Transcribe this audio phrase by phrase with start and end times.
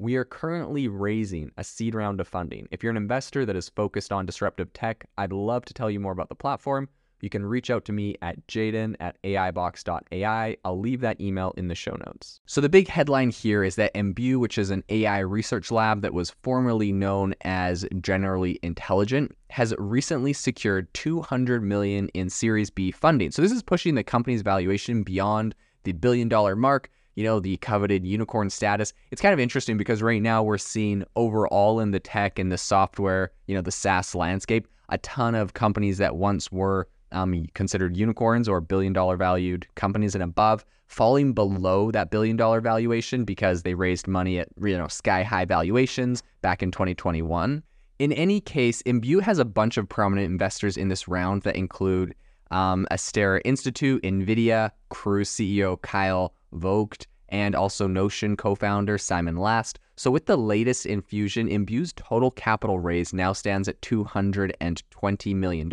[0.00, 2.68] we are currently raising a seed round of funding.
[2.70, 5.98] If you're an investor that is focused on disruptive tech, I'd love to tell you
[5.98, 6.88] more about the platform.
[7.20, 10.56] You can reach out to me at jaeden at aibox.ai.
[10.64, 12.38] I'll leave that email in the show notes.
[12.46, 16.14] So, the big headline here is that Imbue, which is an AI research lab that
[16.14, 23.32] was formerly known as Generally Intelligent, has recently secured 200 million in Series B funding.
[23.32, 26.88] So, this is pushing the company's valuation beyond the billion dollar mark
[27.18, 28.92] you know, the coveted unicorn status.
[29.10, 32.56] It's kind of interesting because right now we're seeing overall in the tech and the
[32.56, 37.96] software, you know, the SaaS landscape, a ton of companies that once were um, considered
[37.96, 43.64] unicorns or billion dollar valued companies and above falling below that billion dollar valuation because
[43.64, 47.64] they raised money at you know sky high valuations back in 2021.
[47.98, 52.14] In any case, Imbue has a bunch of prominent investors in this round that include
[52.52, 59.78] um, Astera Institute, NVIDIA, Cruise CEO Kyle Vogt, and also Notion co founder Simon Last.
[59.96, 65.68] So, with the latest infusion, Imbue's total capital raise now stands at $220 million.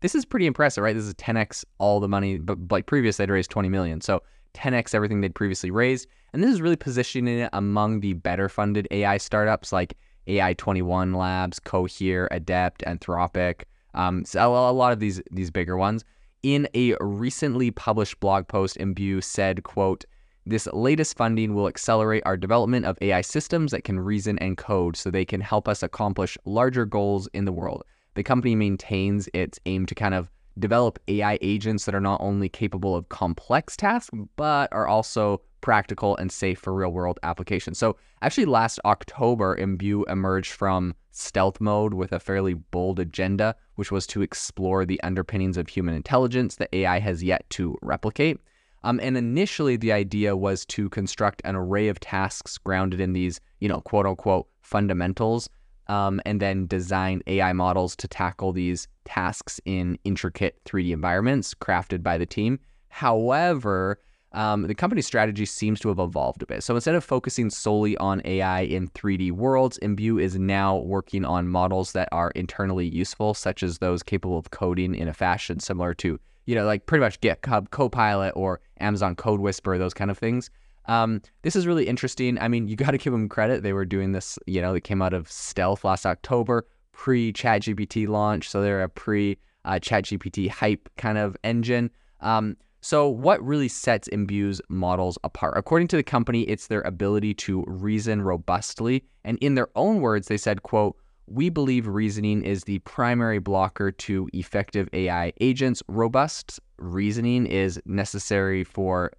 [0.00, 0.94] This is pretty impressive, right?
[0.94, 4.00] This is 10x all the money, but like previous, they'd raised 20 million.
[4.00, 4.22] So,
[4.54, 6.08] 10x everything they'd previously raised.
[6.32, 11.58] And this is really positioning it among the better funded AI startups like AI21 Labs,
[11.58, 13.62] Cohere, Adept, Anthropic.
[13.94, 16.04] Um, so a lot of these these bigger ones.
[16.42, 20.06] In a recently published blog post, Imbue said, quote,
[20.46, 24.96] this latest funding will accelerate our development of AI systems that can reason and code
[24.96, 27.84] so they can help us accomplish larger goals in the world.
[28.14, 32.48] The company maintains its aim to kind of develop AI agents that are not only
[32.48, 37.78] capable of complex tasks, but are also practical and safe for real world applications.
[37.78, 43.92] So, actually, last October, Imbue emerged from stealth mode with a fairly bold agenda, which
[43.92, 48.38] was to explore the underpinnings of human intelligence that AI has yet to replicate.
[48.82, 53.40] Um, and initially, the idea was to construct an array of tasks grounded in these,
[53.58, 55.50] you know, quote unquote fundamentals,
[55.90, 62.00] um, and then design AI models to tackle these tasks in intricate 3D environments crafted
[62.00, 62.60] by the team.
[62.90, 63.98] However,
[64.30, 66.62] um, the company's strategy seems to have evolved a bit.
[66.62, 71.48] So instead of focusing solely on AI in 3D worlds, Imbue is now working on
[71.48, 75.92] models that are internally useful, such as those capable of coding in a fashion similar
[75.94, 80.18] to, you know, like pretty much GitHub Copilot or Amazon Code Whisper, those kind of
[80.18, 80.50] things.
[80.90, 82.36] Um, this is really interesting.
[82.40, 83.62] I mean, you got to give them credit.
[83.62, 88.08] They were doing this, you know, they came out of stealth last October, pre ChatGPT
[88.08, 88.50] launch.
[88.50, 91.90] So they're a pre uh, ChatGPT hype kind of engine.
[92.20, 95.56] Um, so, what really sets Imbue's models apart?
[95.56, 99.04] According to the company, it's their ability to reason robustly.
[99.22, 100.96] And in their own words, they said, quote,
[101.30, 105.80] we believe reasoning is the primary blocker to effective AI agents.
[105.86, 109.12] Robust reasoning is necessary for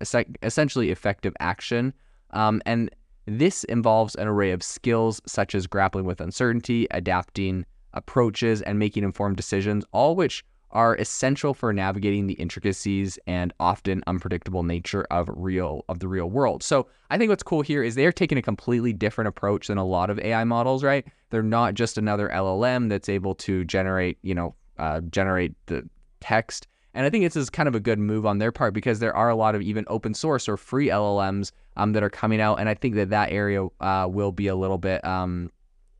[0.43, 1.93] essentially effective action.
[2.31, 2.93] Um, and
[3.27, 9.03] this involves an array of skills such as grappling with uncertainty, adapting approaches, and making
[9.03, 15.29] informed decisions, all which are essential for navigating the intricacies and often unpredictable nature of
[15.33, 16.63] real of the real world.
[16.63, 19.85] So I think what's cool here is they're taking a completely different approach than a
[19.85, 21.05] lot of AI models, right?
[21.29, 25.87] They're not just another LLM that's able to generate, you know, uh, generate the
[26.19, 26.67] text.
[26.93, 29.15] And I think this is kind of a good move on their part because there
[29.15, 32.59] are a lot of even open source or free LLMs um, that are coming out,
[32.59, 35.03] and I think that that area uh, will be a little bit.
[35.05, 35.51] Um,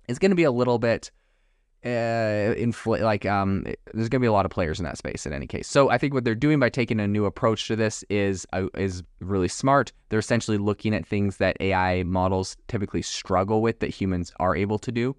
[0.09, 1.09] it's going to be a little bit
[1.83, 3.63] uh, infl- like um,
[3.94, 5.68] there's going to be a lot of players in that space in any case.
[5.68, 8.68] So I think what they're doing by taking a new approach to this is uh,
[8.75, 9.92] is really smart.
[10.10, 14.78] They're essentially looking at things that AI models typically struggle with that humans are able
[14.80, 15.16] to do.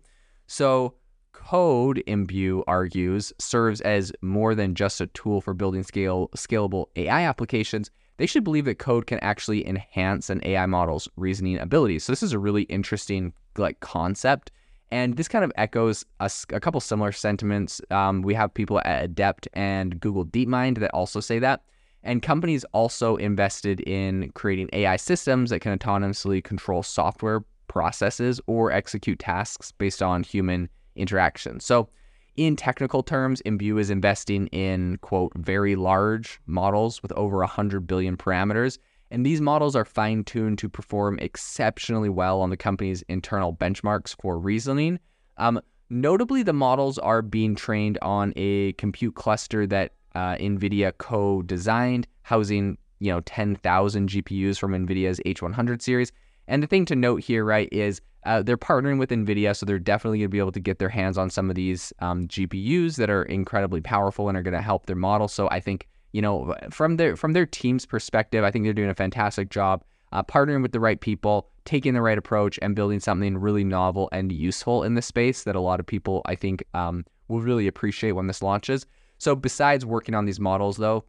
[0.46, 0.94] So
[1.32, 7.22] code Imbue argues serves as more than just a tool for building scale scalable AI
[7.22, 7.90] applications.
[8.18, 12.04] They should believe that code can actually enhance an AI model's reasoning abilities.
[12.04, 14.52] So this is a really interesting like concept
[14.92, 17.80] And this kind of echoes a, a couple similar sentiments.
[17.90, 21.62] Um, we have people at Adept and Google DeepMind that also say that.
[22.02, 28.70] And companies also invested in creating AI systems that can autonomously control software processes or
[28.70, 31.58] execute tasks based on human interaction.
[31.58, 31.88] So,
[32.36, 38.16] in technical terms, Imbue is investing in, quote, very large models with over 100 billion
[38.18, 38.78] parameters.
[39.12, 44.16] And these models are fine tuned to perform exceptionally well on the company's internal benchmarks
[44.20, 44.98] for reasoning.
[45.36, 45.60] Um,
[45.90, 52.06] notably, the models are being trained on a compute cluster that uh, NVIDIA co designed,
[52.22, 56.10] housing you know 10,000 GPUs from NVIDIA's H100 series.
[56.48, 59.78] And the thing to note here, right, is uh, they're partnering with NVIDIA, so they're
[59.78, 62.96] definitely going to be able to get their hands on some of these um, GPUs
[62.96, 65.28] that are incredibly powerful and are going to help their model.
[65.28, 68.90] So I think, you know, from their from their team's perspective, I think they're doing
[68.90, 73.00] a fantastic job uh, partnering with the right people, taking the right approach, and building
[73.00, 76.64] something really novel and useful in this space that a lot of people, I think,
[76.74, 78.86] um, will really appreciate when this launches.
[79.18, 81.04] So besides working on these models, though,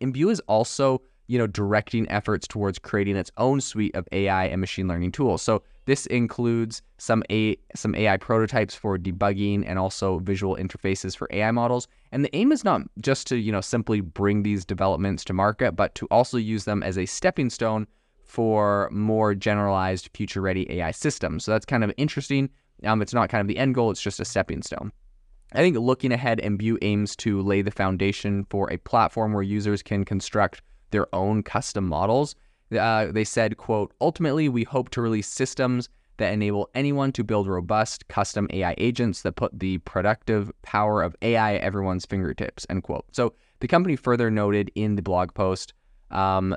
[0.00, 4.60] Imbue is also you know, directing efforts towards creating its own suite of AI and
[4.60, 5.42] machine learning tools.
[5.42, 11.28] So this includes some a some AI prototypes for debugging and also visual interfaces for
[11.30, 11.88] AI models.
[12.12, 15.72] And the aim is not just to, you know, simply bring these developments to market,
[15.72, 17.86] but to also use them as a stepping stone
[18.24, 21.44] for more generalized future-ready AI systems.
[21.44, 22.50] So that's kind of interesting.
[22.82, 24.92] Um, it's not kind of the end goal; it's just a stepping stone.
[25.52, 29.82] I think looking ahead, Imbue aims to lay the foundation for a platform where users
[29.82, 32.34] can construct their own custom models.
[32.72, 37.48] Uh, they said, quote, ultimately, we hope to release systems that enable anyone to build
[37.48, 42.82] robust custom AI agents that put the productive power of AI at everyone's fingertips, end
[42.82, 43.04] quote.
[43.12, 45.74] So the company further noted in the blog post,
[46.10, 46.56] um,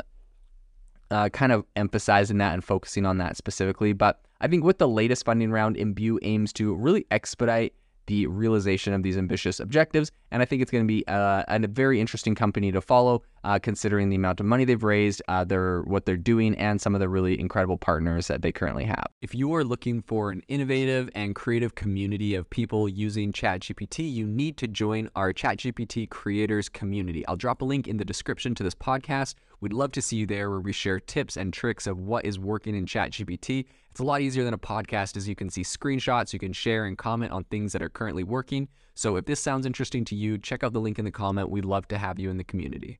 [1.10, 3.94] uh, kind of emphasizing that and focusing on that specifically.
[3.94, 7.74] But I think with the latest funding round, Imbue aims to really expedite
[8.08, 10.12] the realization of these ambitious objectives.
[10.32, 13.58] And I think it's going to be uh, a very interesting company to follow, uh,
[13.58, 17.00] considering the amount of money they've raised, uh, their what they're doing, and some of
[17.00, 19.08] the really incredible partners that they currently have.
[19.22, 24.28] If you are looking for an innovative and creative community of people using ChatGPT, you
[24.28, 27.26] need to join our ChatGPT creators community.
[27.26, 29.36] I'll drop a link in the description to this podcast.
[29.62, 32.38] We'd love to see you there where we share tips and tricks of what is
[32.38, 33.66] working in ChatGPT
[33.98, 36.86] it's a lot easier than a podcast as you can see screenshots, you can share
[36.86, 38.68] and comment on things that are currently working.
[38.94, 41.50] So if this sounds interesting to you, check out the link in the comment.
[41.50, 43.00] We'd love to have you in the community.